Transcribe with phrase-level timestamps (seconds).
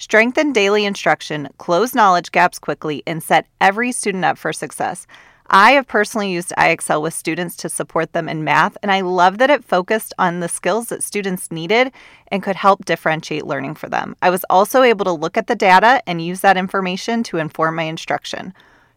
[0.00, 5.06] Strengthen daily instruction, close knowledge gaps quickly, and set every student up for success.
[5.48, 9.36] I have personally used IXL with students to support them in math, and I love
[9.36, 11.92] that it focused on the skills that students needed
[12.28, 14.16] and could help differentiate learning for them.
[14.22, 17.74] I was also able to look at the data and use that information to inform
[17.74, 18.54] my instruction.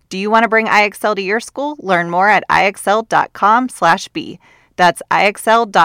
[0.08, 1.76] Do you want to bring IXL to your school?
[1.80, 4.40] Learn more at ixl.com/be.
[4.78, 5.80] That's ixl.com/be.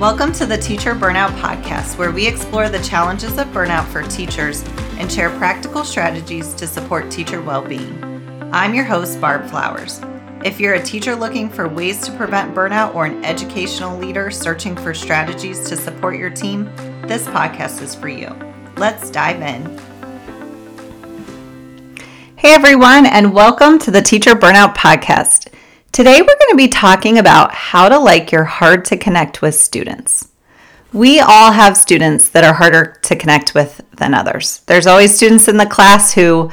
[0.00, 4.64] Welcome to the Teacher Burnout Podcast, where we explore the challenges of burnout for teachers
[4.98, 8.02] and share practical strategies to support teacher well being.
[8.52, 10.00] I'm your host, Barb Flowers.
[10.44, 14.74] If you're a teacher looking for ways to prevent burnout or an educational leader searching
[14.74, 16.64] for strategies to support your team,
[17.06, 18.34] this podcast is for you.
[18.76, 19.78] Let's dive in.
[22.34, 25.52] Hey, everyone, and welcome to the Teacher Burnout Podcast.
[25.94, 29.54] Today, we're going to be talking about how to like your hard to connect with
[29.54, 30.26] students.
[30.92, 34.62] We all have students that are harder to connect with than others.
[34.66, 36.50] There's always students in the class who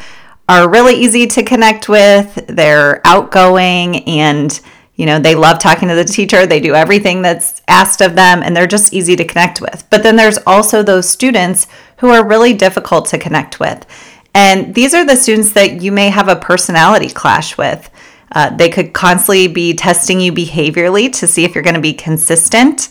[0.47, 4.61] are really easy to connect with, they're outgoing and
[4.93, 8.43] you know, they love talking to the teacher, they do everything that's asked of them,
[8.43, 9.87] and they're just easy to connect with.
[9.89, 11.65] But then there's also those students
[11.97, 13.87] who are really difficult to connect with.
[14.35, 17.89] And these are the students that you may have a personality clash with.
[18.31, 21.93] Uh, they could constantly be testing you behaviorally to see if you're going to be
[21.93, 22.89] consistent.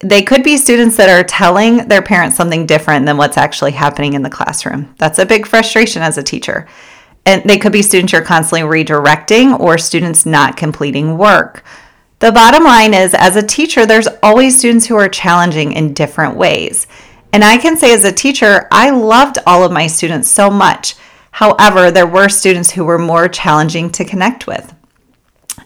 [0.00, 4.14] They could be students that are telling their parents something different than what's actually happening
[4.14, 4.94] in the classroom.
[4.98, 6.68] That's a big frustration as a teacher.
[7.24, 11.64] And they could be students you're constantly redirecting or students not completing work.
[12.18, 16.36] The bottom line is, as a teacher, there's always students who are challenging in different
[16.36, 16.86] ways.
[17.32, 20.94] And I can say, as a teacher, I loved all of my students so much.
[21.32, 24.74] However, there were students who were more challenging to connect with.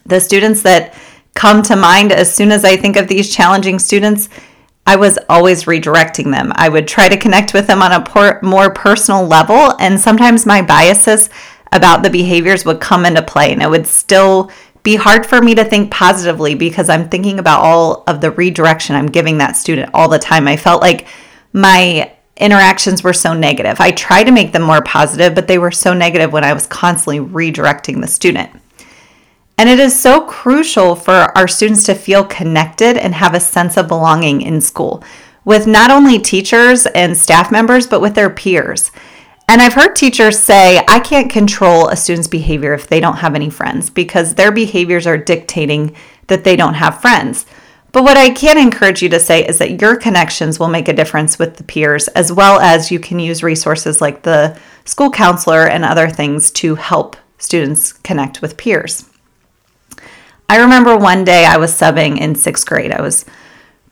[0.06, 0.94] The students that
[1.34, 4.28] come to mind as soon as I think of these challenging students,
[4.86, 6.52] I was always redirecting them.
[6.54, 10.62] I would try to connect with them on a more personal level, and sometimes my
[10.62, 11.28] biases
[11.72, 14.50] about the behaviors would come into play, and it would still
[14.84, 18.94] be hard for me to think positively because I'm thinking about all of the redirection
[18.94, 20.46] I'm giving that student all the time.
[20.46, 21.08] I felt like
[21.52, 23.80] my interactions were so negative.
[23.80, 26.66] I tried to make them more positive, but they were so negative when I was
[26.66, 28.50] constantly redirecting the student.
[29.58, 33.76] And it is so crucial for our students to feel connected and have a sense
[33.76, 35.02] of belonging in school
[35.46, 38.90] with not only teachers and staff members, but with their peers.
[39.48, 43.36] And I've heard teachers say, I can't control a student's behavior if they don't have
[43.36, 45.94] any friends because their behaviors are dictating
[46.26, 47.46] that they don't have friends.
[47.96, 50.92] But what I can encourage you to say is that your connections will make a
[50.92, 55.66] difference with the peers, as well as you can use resources like the school counselor
[55.66, 59.08] and other things to help students connect with peers.
[60.46, 62.92] I remember one day I was subbing in sixth grade.
[62.92, 63.24] I was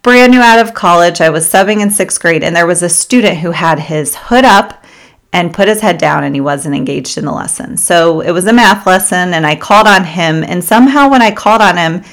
[0.02, 1.22] brand new out of college.
[1.22, 4.44] I was subbing in sixth grade, and there was a student who had his hood
[4.44, 4.84] up
[5.32, 7.78] and put his head down and he wasn't engaged in the lesson.
[7.78, 10.44] So it was a math lesson, and I called on him.
[10.44, 12.04] And somehow, when I called on him,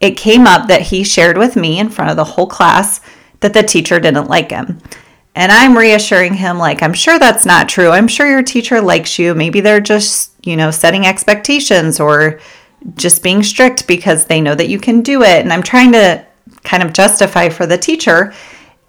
[0.00, 3.00] it came up that he shared with me in front of the whole class
[3.40, 4.80] that the teacher didn't like him.
[5.34, 7.90] And I'm reassuring him, like, I'm sure that's not true.
[7.90, 9.34] I'm sure your teacher likes you.
[9.34, 12.40] Maybe they're just, you know, setting expectations or
[12.96, 15.42] just being strict because they know that you can do it.
[15.42, 16.26] And I'm trying to
[16.64, 18.34] kind of justify for the teacher.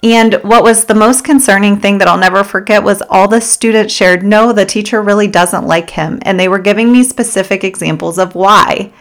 [0.03, 3.93] And what was the most concerning thing that I'll never forget was all the students
[3.93, 6.19] shared, no, the teacher really doesn't like him.
[6.23, 8.91] And they were giving me specific examples of why.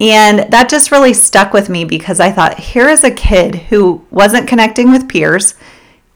[0.00, 4.04] And that just really stuck with me because I thought, here is a kid who
[4.10, 5.54] wasn't connecting with peers,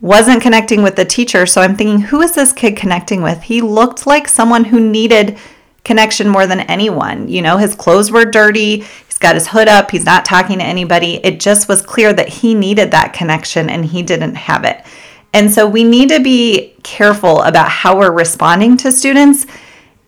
[0.00, 1.47] wasn't connecting with the teacher.
[1.47, 3.43] So I'm thinking, who is this kid connecting with?
[3.43, 5.37] He looked like someone who needed
[5.84, 7.26] connection more than anyone.
[7.26, 10.64] You know, his clothes were dirty, he's got his hood up, he's not talking to
[10.64, 11.17] anybody.
[11.25, 14.84] It just was clear that he needed that connection and he didn't have it.
[15.32, 19.46] And so we need to be careful about how we're responding to students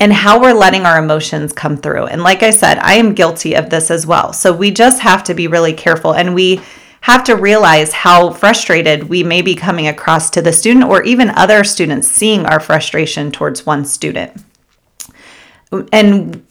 [0.04, 2.04] and how we're letting our emotions come through.
[2.04, 4.34] And like I said, I am guilty of this as well.
[4.34, 6.60] So we just have to be really careful and we
[7.00, 11.30] have to realize how frustrated we may be coming across to the student or even
[11.30, 14.44] other students seeing our frustration towards one student.
[15.90, 16.46] And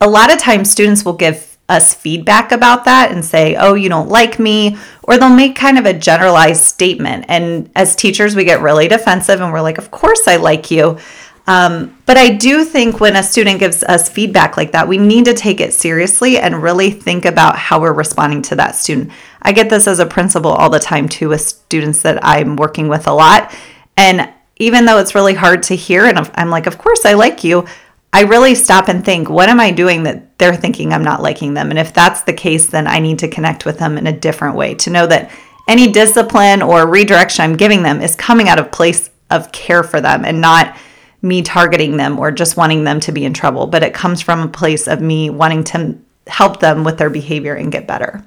[0.00, 3.88] a lot of times, students will give us feedback about that and say, Oh, you
[3.88, 7.24] don't like me, or they'll make kind of a generalized statement.
[7.28, 10.98] And as teachers, we get really defensive and we're like, Of course, I like you.
[11.46, 15.24] Um, but I do think when a student gives us feedback like that, we need
[15.24, 19.10] to take it seriously and really think about how we're responding to that student.
[19.42, 22.88] I get this as a principal all the time too with students that I'm working
[22.88, 23.52] with a lot.
[23.96, 27.42] And even though it's really hard to hear, and I'm like, of course, I like
[27.42, 27.66] you,
[28.12, 31.54] I really stop and think, what am I doing that they're thinking I'm not liking
[31.54, 31.70] them?
[31.70, 34.54] And if that's the case, then I need to connect with them in a different
[34.54, 35.30] way to know that
[35.66, 40.00] any discipline or redirection I'm giving them is coming out of place of care for
[40.00, 40.76] them and not
[41.22, 44.40] me targeting them or just wanting them to be in trouble, but it comes from
[44.40, 45.96] a place of me wanting to
[46.26, 48.24] help them with their behavior and get better.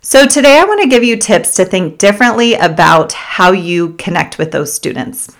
[0.00, 4.38] So, today I want to give you tips to think differently about how you connect
[4.38, 5.34] with those students.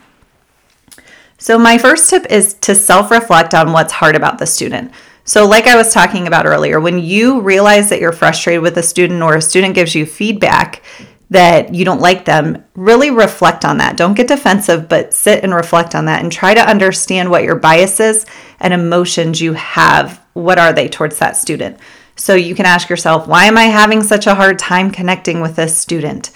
[1.39, 4.91] So, my first tip is to self reflect on what's hard about the student.
[5.25, 8.83] So, like I was talking about earlier, when you realize that you're frustrated with a
[8.83, 10.83] student or a student gives you feedback,
[11.31, 13.97] that you don't like them, really reflect on that.
[13.97, 17.57] Don't get defensive, but sit and reflect on that and try to understand what your
[17.57, 18.27] biases
[18.61, 20.23] and emotions you have.
[20.35, 21.79] What are they towards that student?
[22.15, 25.57] So you can ask yourself, why am I having such a hard time connecting with
[25.57, 26.31] this student?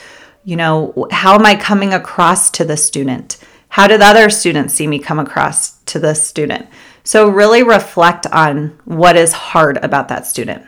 [0.45, 3.39] You know, how am I coming across to the student?
[3.69, 6.67] How did other students see me come across to the student?
[7.05, 10.67] So really reflect on what is hard about that student.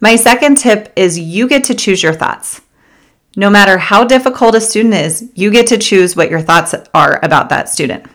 [0.00, 2.60] My second tip is you get to choose your thoughts.
[3.34, 7.18] No matter how difficult a student is, you get to choose what your thoughts are
[7.22, 8.06] about that student.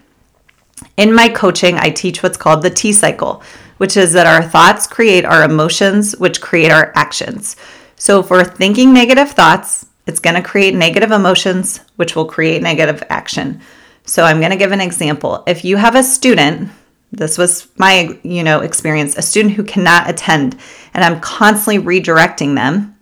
[0.95, 3.41] In my coaching, I teach what's called the T cycle,
[3.77, 7.55] which is that our thoughts create our emotions, which create our actions.
[7.95, 12.61] So if we're thinking negative thoughts, it's going to create negative emotions, which will create
[12.61, 13.61] negative action.
[14.05, 15.43] So I'm going to give an example.
[15.47, 16.69] If you have a student,
[17.11, 20.57] this was my, you know, experience, a student who cannot attend
[20.93, 22.96] and I'm constantly redirecting them,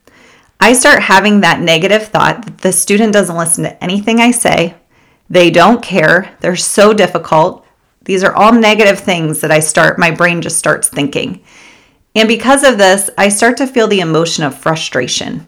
[0.66, 4.74] I start having that negative thought that the student doesn't listen to anything I say.
[5.30, 6.36] They don't care.
[6.40, 7.64] They're so difficult.
[8.06, 11.44] These are all negative things that I start, my brain just starts thinking.
[12.16, 15.48] And because of this, I start to feel the emotion of frustration.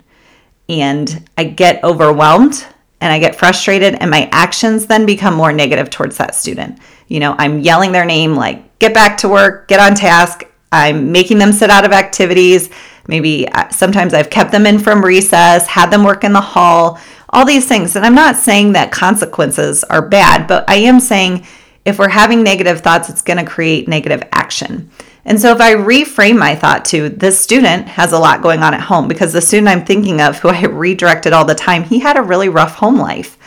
[0.69, 2.68] And I get overwhelmed
[3.02, 6.78] and I get frustrated, and my actions then become more negative towards that student.
[7.08, 10.44] You know, I'm yelling their name like, get back to work, get on task.
[10.72, 12.70] I'm making them sit out of activities.
[13.07, 17.00] Maybe uh, sometimes I've kept them in from recess, had them work in the hall,
[17.30, 17.95] all these things.
[17.95, 21.45] And I'm not saying that consequences are bad, but I am saying
[21.86, 24.92] if we're having negative thoughts, it's going to create negative action.
[25.24, 28.74] And so if I reframe my thought to this student has a lot going on
[28.74, 32.00] at home because the student I'm thinking of who I redirected all the time, he
[32.00, 33.38] had a really rough home life.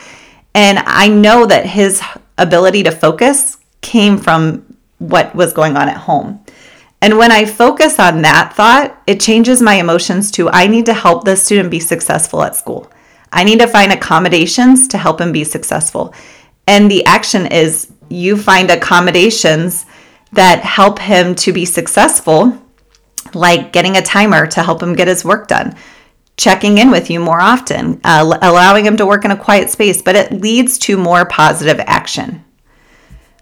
[0.54, 2.02] And I know that his
[2.36, 6.44] ability to focus came from what was going on at home.
[7.02, 10.94] And when I focus on that thought, it changes my emotions to I need to
[10.94, 12.90] help this student be successful at school.
[13.32, 16.14] I need to find accommodations to help him be successful.
[16.66, 19.86] And the action is you find accommodations
[20.32, 22.60] that help him to be successful,
[23.34, 25.74] like getting a timer to help him get his work done,
[26.36, 30.02] checking in with you more often, uh, allowing him to work in a quiet space,
[30.02, 32.44] but it leads to more positive action.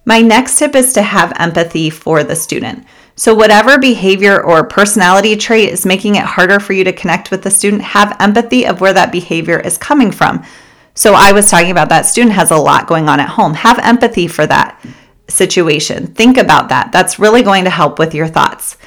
[0.09, 2.87] My next tip is to have empathy for the student.
[3.15, 7.43] So, whatever behavior or personality trait is making it harder for you to connect with
[7.43, 10.47] the student, have empathy of where that behavior is coming from.
[10.95, 13.53] So, I was talking about that student has a lot going on at home.
[13.53, 14.83] Have empathy for that
[15.29, 16.07] situation.
[16.07, 16.91] Think about that.
[16.91, 18.79] That's really going to help with your thoughts.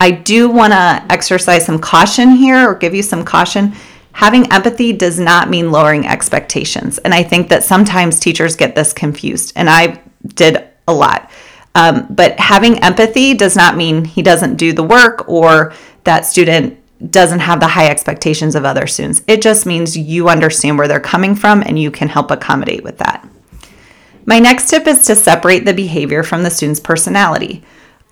[0.00, 3.74] I do want to exercise some caution here or give you some caution.
[4.12, 6.96] Having empathy does not mean lowering expectations.
[6.96, 11.30] And I think that sometimes teachers get this confused, and I did a lot.
[11.74, 15.72] Um, but having empathy does not mean he doesn't do the work or
[16.04, 16.76] that student
[17.10, 19.22] doesn't have the high expectations of other students.
[19.26, 22.98] It just means you understand where they're coming from and you can help accommodate with
[22.98, 23.26] that.
[24.26, 27.62] My next tip is to separate the behavior from the student's personality.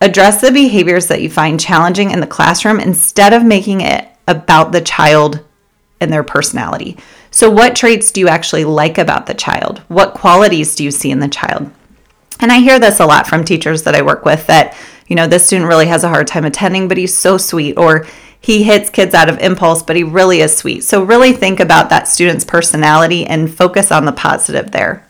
[0.01, 4.73] Address the behaviors that you find challenging in the classroom instead of making it about
[4.73, 5.45] the child
[6.01, 6.97] and their personality.
[7.31, 9.83] So, what traits do you actually like about the child?
[9.89, 11.71] What qualities do you see in the child?
[12.40, 14.76] And I hear this a lot from teachers that I work with that,
[15.07, 18.07] you know, this student really has a hard time attending, but he's so sweet, or
[18.40, 20.85] he hits kids out of impulse, but he really is sweet.
[20.85, 25.07] So, really think about that student's personality and focus on the positive there.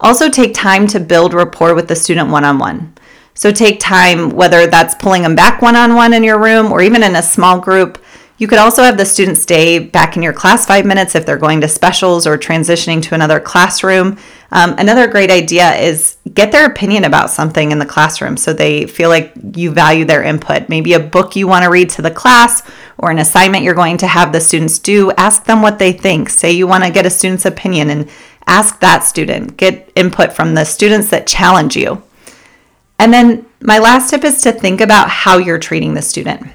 [0.00, 2.94] Also, take time to build rapport with the student one on one.
[3.34, 6.80] So, take time, whether that's pulling them back one on one in your room or
[6.80, 8.02] even in a small group,
[8.38, 11.36] you could also have the students stay back in your class five minutes if they're
[11.36, 14.16] going to specials or transitioning to another classroom.
[14.52, 18.86] Um, another great idea is get their opinion about something in the classroom so they
[18.86, 20.68] feel like you value their input.
[20.68, 22.62] Maybe a book you want to read to the class
[22.96, 25.10] or an assignment you're going to have the students do.
[25.12, 26.30] Ask them what they think.
[26.30, 28.08] Say you want to get a student's opinion and
[28.46, 32.02] ask that student, get input from the students that challenge you.
[32.98, 36.48] And then my last tip is to think about how you're treating the student.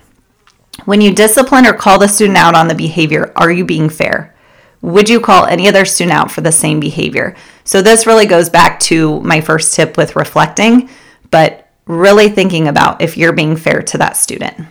[0.86, 4.36] When you discipline or call the student out on the behavior, are you being fair?
[4.82, 7.36] Would you call any other student out for the same behavior?
[7.64, 10.90] So, this really goes back to my first tip with reflecting,
[11.32, 14.68] but really thinking about if you're being fair to that student.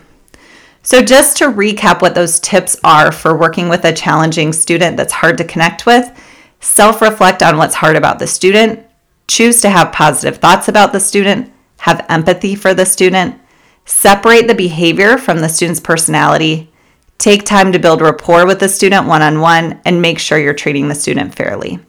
[0.83, 5.13] So, just to recap what those tips are for working with a challenging student that's
[5.13, 6.11] hard to connect with,
[6.59, 8.85] self reflect on what's hard about the student,
[9.27, 13.39] choose to have positive thoughts about the student, have empathy for the student,
[13.85, 16.71] separate the behavior from the student's personality,
[17.17, 20.53] take time to build rapport with the student one on one, and make sure you're
[20.53, 21.79] treating the student fairly.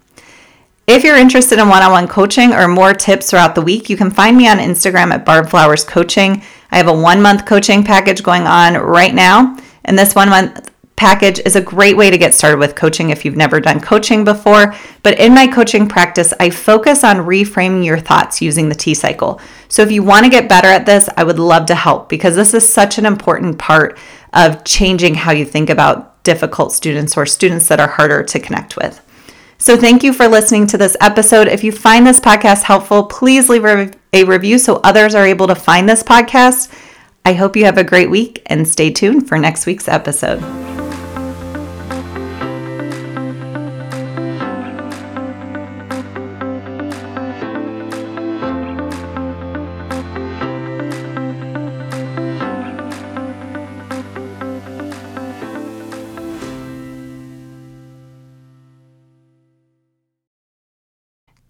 [0.87, 3.97] If you're interested in one on one coaching or more tips throughout the week, you
[3.97, 6.43] can find me on Instagram at Barb Flowers Coaching.
[6.71, 9.57] I have a one month coaching package going on right now.
[9.87, 13.25] And this one month package is a great way to get started with coaching if
[13.25, 14.75] you've never done coaching before.
[15.03, 19.41] But in my coaching practice, I focus on reframing your thoughts using the T cycle.
[19.75, 22.37] So if you want to get better at this, I would love to help because
[22.37, 23.99] this is such an important part
[24.33, 28.77] of changing how you think about difficult students or students that are harder to connect
[28.77, 29.01] with.
[29.59, 31.49] So, thank you for listening to this episode.
[31.49, 35.57] If you find this podcast helpful, please leave a review so others are able to
[35.57, 36.73] find this podcast.
[37.25, 40.64] I hope you have a great week and stay tuned for next week's episode.